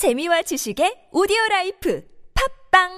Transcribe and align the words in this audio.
재미와 0.00 0.40
지식의 0.40 1.12
오디오 1.12 1.36
라이프 1.50 2.00
팟빵 2.72 2.88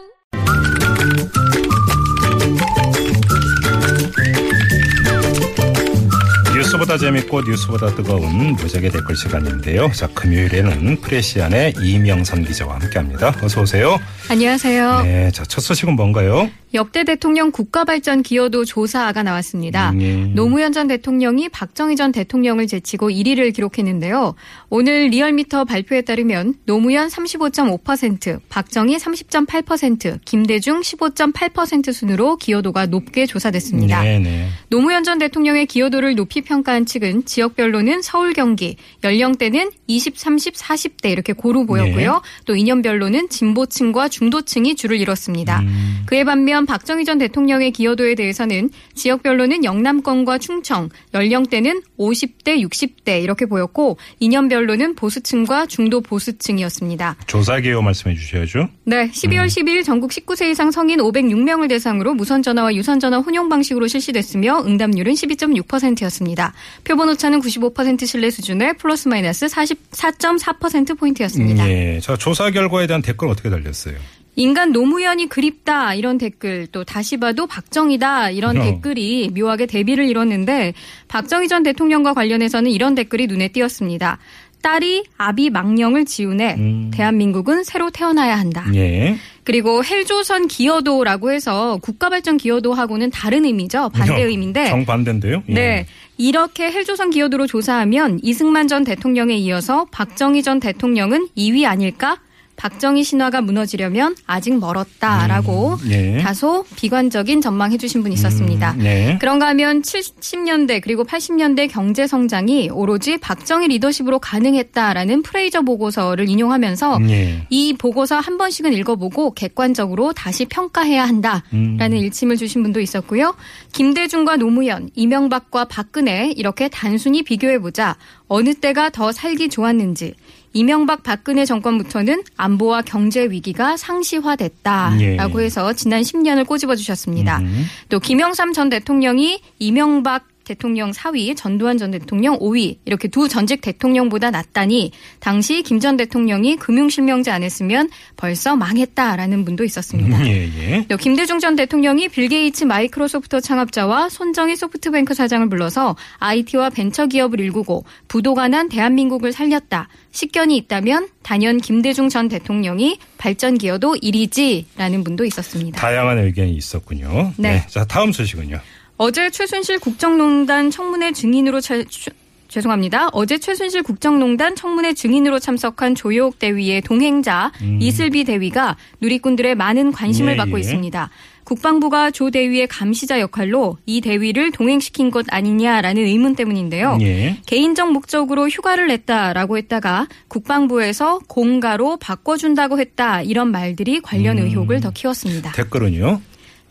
뉴스보다 6.54 6.96
재밌고 6.96 7.40
뉴스보다 7.40 7.92
뜨거운 7.96 8.52
무적의 8.52 8.92
댓글 8.92 9.16
시간인데요. 9.16 9.90
자, 9.90 10.06
금요일에는 10.14 11.00
프레시안의 11.00 11.74
이명선 11.82 12.44
기자와 12.44 12.78
함께합니다. 12.78 13.34
어서 13.42 13.62
오세요. 13.62 13.98
안녕하세요. 14.30 15.02
네, 15.02 15.30
자, 15.32 15.44
첫 15.44 15.60
소식은 15.60 15.96
뭔가요? 15.96 16.48
역대 16.74 17.04
대통령 17.04 17.50
국가발전 17.50 18.22
기여도 18.22 18.64
조사가 18.64 19.22
나왔습니다. 19.22 19.90
음, 19.90 20.00
예. 20.00 20.14
노무현 20.34 20.72
전 20.72 20.88
대통령이 20.88 21.48
박정희 21.50 21.96
전 21.96 22.12
대통령을 22.12 22.66
제치고 22.66 23.10
1위를 23.10 23.54
기록했는데요. 23.54 24.34
오늘 24.70 25.08
리얼미터 25.08 25.64
발표에 25.64 26.02
따르면 26.02 26.54
노무현 26.64 27.08
35.5%, 27.08 28.40
박정희 28.48 28.96
30.8%, 28.96 30.20
김대중 30.24 30.80
15.8% 30.80 31.92
순으로 31.92 32.36
기여도가 32.36 32.86
높게 32.86 33.26
조사됐습니다. 33.26 34.02
네, 34.02 34.18
네. 34.18 34.48
노무현 34.68 35.04
전 35.04 35.18
대통령의 35.18 35.66
기여도를 35.66 36.14
높이 36.14 36.40
평가한 36.40 36.86
측은 36.86 37.26
지역별로는 37.26 38.02
서울 38.02 38.32
경기, 38.32 38.76
연령대는 39.04 39.70
20, 39.86 40.16
30, 40.16 40.54
40대 40.54 41.10
이렇게 41.10 41.32
고루 41.32 41.66
보였고요. 41.66 42.12
네. 42.14 42.20
또 42.46 42.56
이념별로는 42.56 43.28
진보층과 43.28 44.08
중도층이 44.08 44.74
줄을 44.74 45.00
이뤘습니다. 45.00 45.60
음. 45.60 46.02
그에 46.06 46.24
반면 46.24 46.61
박정희 46.66 47.04
전 47.04 47.18
대통령의 47.18 47.70
기여도에 47.72 48.14
대해서는 48.14 48.70
지역별로는 48.94 49.64
영남권과 49.64 50.38
충청, 50.38 50.88
연령대는 51.14 51.82
50대, 51.98 52.60
60대 52.62 53.22
이렇게 53.22 53.46
보였고 53.46 53.98
이념별로는 54.20 54.94
보수층과 54.94 55.66
중도 55.66 56.00
보수층이었습니다. 56.00 57.16
조사 57.26 57.60
개요 57.60 57.82
말씀해 57.82 58.14
주셔야죠. 58.14 58.68
네, 58.84 59.10
12월 59.10 59.46
12일 59.46 59.84
전국 59.84 60.10
19세 60.10 60.50
이상 60.50 60.70
성인 60.70 60.98
506명을 60.98 61.68
대상으로 61.68 62.14
무선 62.14 62.42
전화와 62.42 62.74
유선 62.74 63.00
전화 63.00 63.18
혼용 63.18 63.48
방식으로 63.48 63.86
실시됐으며 63.86 64.64
응답률은 64.66 65.12
12.6%였습니다. 65.12 66.52
표본 66.84 67.08
오차는 67.10 67.40
95% 67.40 68.06
신뢰 68.06 68.30
수준의 68.30 68.74
플러스 68.78 69.08
마이너스 69.08 69.46
44.4% 69.46 70.98
포인트였습니다. 70.98 71.68
예. 71.68 72.00
자, 72.00 72.16
조사 72.16 72.50
결과에 72.50 72.86
대한 72.86 73.02
댓글 73.02 73.28
어떻게 73.28 73.50
달렸어요? 73.50 73.94
인간 74.34 74.72
노무현이 74.72 75.26
그립다 75.26 75.94
이런 75.94 76.16
댓글 76.18 76.66
또 76.72 76.84
다시 76.84 77.18
봐도 77.18 77.46
박정희다 77.46 78.30
이런 78.30 78.56
어. 78.56 78.62
댓글이 78.62 79.30
묘하게 79.34 79.66
대비를 79.66 80.08
이뤘는데 80.08 80.72
박정희 81.08 81.48
전 81.48 81.62
대통령과 81.62 82.14
관련해서는 82.14 82.70
이런 82.70 82.94
댓글이 82.94 83.26
눈에 83.26 83.48
띄었습니다. 83.48 84.18
딸이 84.62 85.04
아비 85.18 85.50
망령을 85.50 86.04
지우네. 86.04 86.54
음. 86.54 86.90
대한민국은 86.94 87.64
새로 87.64 87.90
태어나야 87.90 88.38
한다. 88.38 88.64
예. 88.74 89.16
그리고 89.44 89.84
헬조선 89.84 90.46
기여도라고 90.46 91.32
해서 91.32 91.78
국가발전 91.82 92.36
기여도하고는 92.36 93.10
다른 93.10 93.44
의미죠. 93.44 93.90
반대 93.90 94.22
의미인데. 94.22 94.66
정반대인데요? 94.66 95.42
예. 95.48 95.52
네. 95.52 95.86
이렇게 96.16 96.70
헬조선 96.70 97.10
기여도로 97.10 97.48
조사하면 97.48 98.20
이승만 98.22 98.68
전 98.68 98.84
대통령에 98.84 99.36
이어서 99.38 99.86
박정희 99.90 100.44
전 100.44 100.60
대통령은 100.60 101.26
2위 101.36 101.66
아닐까? 101.66 102.18
박정희 102.62 103.02
신화가 103.02 103.40
무너지려면 103.40 104.14
아직 104.24 104.56
멀었다라고 104.56 105.78
음, 105.82 105.90
예. 105.90 106.18
다소 106.18 106.64
비관적인 106.76 107.40
전망해 107.40 107.76
주신 107.76 108.02
분이 108.02 108.14
있었습니다. 108.14 108.74
음, 108.74 108.78
네. 108.84 109.18
그런가 109.20 109.48
하면 109.48 109.82
70년대 109.82 110.80
그리고 110.80 111.02
80년대 111.02 111.68
경제 111.68 112.06
성장이 112.06 112.70
오로지 112.70 113.18
박정희 113.18 113.66
리더십으로 113.66 114.20
가능했다라는 114.20 115.22
프레이저 115.22 115.62
보고서를 115.62 116.28
인용하면서 116.28 117.00
예. 117.08 117.46
이 117.50 117.72
보고서 117.72 118.20
한 118.20 118.38
번씩은 118.38 118.72
읽어보고 118.74 119.34
객관적으로 119.34 120.12
다시 120.12 120.44
평가해야 120.44 121.02
한다라는 121.02 121.42
음. 121.54 121.96
일침을 121.96 122.36
주신 122.36 122.62
분도 122.62 122.78
있었고요. 122.78 123.34
김대중과 123.72 124.36
노무현, 124.36 124.88
이명박과 124.94 125.64
박근혜 125.64 126.30
이렇게 126.36 126.68
단순히 126.68 127.24
비교해보자 127.24 127.96
어느 128.32 128.54
때가 128.54 128.88
더 128.88 129.12
살기 129.12 129.50
좋았는지 129.50 130.14
이명박 130.54 131.02
박근혜 131.02 131.44
정권부터는 131.44 132.22
안보와 132.38 132.80
경제 132.80 133.24
위기가 133.24 133.76
상시화됐다라고 133.76 135.42
예. 135.42 135.44
해서 135.44 135.74
지난 135.74 136.00
10년을 136.00 136.46
꼬집어 136.46 136.74
주셨습니다. 136.74 137.40
음. 137.40 137.66
또 137.90 138.00
김영삼 138.00 138.54
전 138.54 138.70
대통령이 138.70 139.42
이명박 139.58 140.24
대통령 140.52 140.90
4위, 140.90 141.36
전두환 141.36 141.78
전 141.78 141.90
대통령 141.90 142.38
5위 142.38 142.78
이렇게 142.84 143.08
두 143.08 143.28
전직 143.28 143.60
대통령보다 143.60 144.30
낫다니 144.30 144.92
당시 145.20 145.62
김 145.62 145.82
전 145.82 145.96
대통령이 145.96 146.56
금융실명제 146.56 147.32
안 147.32 147.42
했으면 147.42 147.90
벌써 148.16 148.54
망했다라는 148.54 149.44
분도 149.44 149.64
있었습니다. 149.64 150.24
예, 150.26 150.48
예. 150.58 150.86
또 150.88 150.96
김대중 150.96 151.40
전 151.40 151.56
대통령이 151.56 152.08
빌 152.08 152.28
게이츠 152.28 152.64
마이크로소프트 152.64 153.40
창업자와 153.40 154.08
손정의 154.08 154.54
소프트뱅크 154.54 155.14
사장을 155.14 155.48
불러서 155.48 155.96
IT와 156.18 156.70
벤처 156.70 157.06
기업을 157.06 157.40
일구고 157.40 157.84
부도가 158.06 158.46
난 158.46 158.68
대한민국을 158.68 159.32
살렸다. 159.32 159.88
식견이 160.12 160.56
있다면 160.58 161.08
단연 161.24 161.58
김대중 161.58 162.08
전 162.08 162.28
대통령이 162.28 162.98
발전 163.18 163.58
기여도 163.58 163.94
1위지라는 163.94 165.04
분도 165.04 165.24
있었습니다. 165.24 165.80
다양한 165.80 166.18
의견이 166.18 166.52
있었군요. 166.52 167.32
네. 167.38 167.64
자, 167.68 167.84
다음 167.84 168.12
소식은요. 168.12 168.60
어제 169.04 169.30
최순실 169.30 169.80
국정농단 169.80 170.70
청문회 170.70 171.10
증인으로 171.10 171.60
차- 171.60 171.82
추- 171.88 172.10
죄송합니다. 172.46 173.08
어제 173.12 173.36
최순실 173.36 173.82
국정농단 173.82 174.54
청문회 174.54 174.92
증인으로 174.94 175.40
참석한 175.40 175.96
조여옥 175.96 176.38
대위의 176.38 176.82
동행자 176.82 177.50
이슬비 177.80 178.22
대위가 178.22 178.76
누리꾼들의 179.00 179.56
많은 179.56 179.90
관심을 179.90 180.34
예, 180.34 180.36
받고 180.36 180.56
예. 180.58 180.60
있습니다. 180.60 181.10
국방부가 181.42 182.12
조 182.12 182.30
대위의 182.30 182.68
감시자 182.68 183.18
역할로 183.18 183.76
이 183.86 184.00
대위를 184.00 184.52
동행시킨 184.52 185.10
것 185.10 185.26
아니냐라는 185.30 186.04
의문 186.04 186.36
때문인데요. 186.36 186.98
예. 187.00 187.38
개인적 187.46 187.90
목적으로 187.90 188.46
휴가를 188.48 188.86
냈다라고 188.86 189.58
했다가 189.58 190.06
국방부에서 190.28 191.18
공가로 191.26 191.96
바꿔준다고 191.96 192.78
했다 192.78 193.22
이런 193.22 193.50
말들이 193.50 194.00
관련 194.00 194.38
음. 194.38 194.44
의혹을 194.44 194.80
더 194.80 194.90
키웠습니다. 194.92 195.50
댓글은요. 195.52 196.20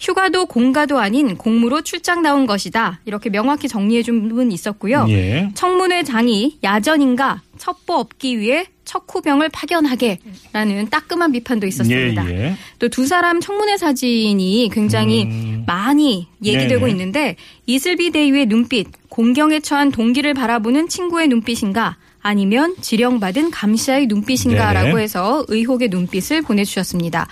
휴가도 0.02 0.48
공가도 0.48 1.00
아닌 1.00 1.38
공무로 1.38 1.82
출장 1.84 2.24
나온 2.24 2.48
것이다. 2.48 3.00
이렇게 3.06 3.30
명확히 3.30 3.68
정리해 3.68 4.02
준 4.02 4.30
분 4.32 4.52
있었고요. 4.52 5.06
예. 5.10 5.50
청문회 5.56 6.04
장이 6.04 6.58
야전인가 6.64 7.42
첩보 7.58 7.94
없기 7.94 8.40
위해 8.40 8.66
척후병을 8.86 9.50
파견하게라는 9.50 10.90
따끔한 10.90 11.32
비판도 11.32 11.68
있었습니다. 11.68 12.30
예, 12.30 12.36
예. 12.36 12.56
또두 12.80 13.06
사람 13.08 13.40
청문회 13.40 13.78
사진이 13.78 14.70
굉장히 14.74 15.24
음. 15.26 15.64
많이 15.68 16.28
얘기되고 16.44 16.82
네네. 16.86 16.92
있는데 16.92 17.36
이슬비 17.68 18.12
대위의 18.12 18.48
눈빛, 18.48 18.88
공경에 19.10 19.60
처한 19.60 19.92
동기를 19.92 20.34
바라보는 20.34 20.88
친구의 20.88 21.28
눈빛인가 21.28 21.98
아니면 22.22 22.76
지령받은 22.82 23.52
감시자의 23.52 24.08
눈빛인가라고 24.08 24.90
네네. 24.90 25.02
해서 25.02 25.46
의혹의 25.48 25.90
눈빛을 25.90 26.42
보내주셨습니다. 26.42 27.28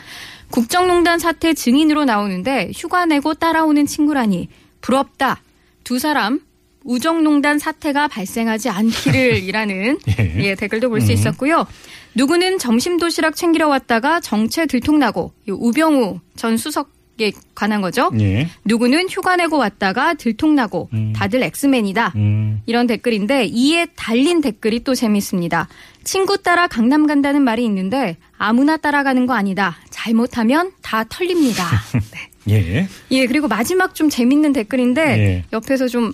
국정농단 0.52 1.20
사태 1.20 1.54
증인으로 1.54 2.06
나오는데 2.06 2.72
휴가 2.76 3.06
내고 3.06 3.34
따라오는 3.34 3.86
친구라니 3.86 4.50
부럽다. 4.82 5.42
두 5.84 6.00
사람 6.00 6.42
우정농단 6.84 7.60
사태가 7.60 8.08
발생하지 8.08 8.70
않기를 8.70 9.44
이라는 9.44 10.00
예. 10.20 10.44
예, 10.44 10.56
댓글도 10.56 10.90
볼수 10.90 11.12
있었고요. 11.12 11.68
누구는 12.16 12.58
점심 12.58 12.98
도시락 12.98 13.36
챙기러 13.36 13.68
왔다가 13.68 14.20
정체 14.20 14.66
들통나고 14.66 15.34
이 15.48 15.52
우병우 15.52 16.20
전 16.36 16.58
수석 16.58 16.90
에 17.22 17.32
관한 17.56 17.82
거죠. 17.82 18.10
예. 18.20 18.48
누구는 18.66 19.10
휴가 19.10 19.36
내고 19.36 19.58
왔다가 19.58 20.14
들통나고 20.14 20.90
음. 20.94 21.14
다들 21.16 21.44
엑스맨이다. 21.44 22.14
음. 22.16 22.62
이런 22.66 22.88
댓글인데 22.88 23.46
이에 23.46 23.88
달린 23.96 24.42
댓글이 24.42 24.84
또 24.84 24.96
재밌습니다. 24.96 25.68
친구 26.04 26.42
따라 26.42 26.68
강남 26.68 27.06
간다는 27.08 27.42
말이 27.42 27.66
있는데 27.66 28.18
아무나 28.38 28.78
따라가는 28.78 29.26
거 29.26 29.34
아니다. 29.34 29.76
잘못하면 29.90 30.72
다 30.82 31.04
털립니다. 31.04 31.66
네. 32.46 32.56
예. 32.56 32.88
예, 33.12 33.28
그리고 33.28 33.48
마지막 33.48 33.94
좀 33.94 34.10
재밌는 34.10 34.54
댓글인데 34.54 35.02
예. 35.20 35.44
옆에서 35.52 35.88
좀 35.88 36.14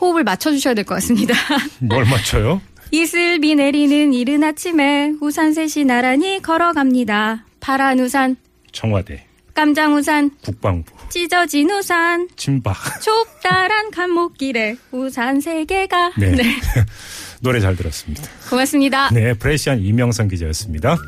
호흡을 0.00 0.24
맞춰주셔야 0.24 0.74
될 0.74 0.84
것 0.84 0.94
같습니다. 0.96 1.34
뭘 1.80 2.04
맞춰요? 2.04 2.60
이슬비 2.92 3.56
내리는 3.56 4.12
이른 4.14 4.44
아침에 4.44 5.12
우산 5.20 5.52
셋이 5.52 5.84
나란히 5.84 6.40
걸어갑니다. 6.40 7.44
파란 7.60 7.98
우산, 7.98 8.36
청와대, 8.72 9.25
깜장 9.56 9.94
우산, 9.94 10.30
국방부, 10.44 10.92
찢어진 11.08 11.70
우산, 11.70 12.28
친박. 12.36 12.76
좁다란 13.00 13.90
감목길에 13.90 14.76
우산 14.92 15.40
세 15.40 15.64
개가. 15.64 16.12
네. 16.18 16.32
네. 16.32 16.44
노래 17.40 17.58
잘 17.58 17.74
들었습니다. 17.74 18.22
고맙습니다. 18.50 19.08
네, 19.14 19.32
프레시안 19.32 19.80
이명선 19.80 20.28
기자였습니다. 20.28 20.98